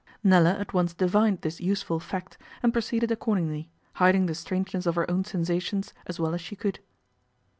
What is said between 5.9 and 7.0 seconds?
as well as she could.